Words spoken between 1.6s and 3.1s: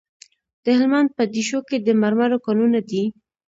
کې د مرمرو کانونه دي.